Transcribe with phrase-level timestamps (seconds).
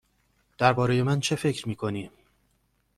[0.57, 2.11] درباره من چه فکر می کنی؟